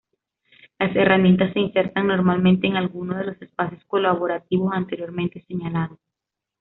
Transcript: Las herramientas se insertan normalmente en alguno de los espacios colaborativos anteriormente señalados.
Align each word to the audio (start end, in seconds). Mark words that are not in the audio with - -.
Las 0.79 0.95
herramientas 0.95 1.53
se 1.53 1.59
insertan 1.59 2.07
normalmente 2.07 2.65
en 2.65 2.75
alguno 2.75 3.15
de 3.15 3.23
los 3.25 3.39
espacios 3.39 3.83
colaborativos 3.85 4.71
anteriormente 4.73 5.43
señalados. 5.47 5.99